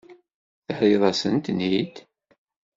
[0.65, 1.95] Terriḍ-asent-ten-id?